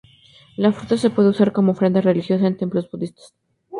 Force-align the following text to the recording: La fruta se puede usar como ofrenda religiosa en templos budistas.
La 0.57 0.71
fruta 0.71 0.97
se 0.97 1.11
puede 1.11 1.29
usar 1.29 1.51
como 1.51 1.73
ofrenda 1.73 2.01
religiosa 2.01 2.47
en 2.47 2.57
templos 2.57 2.89
budistas. 2.89 3.35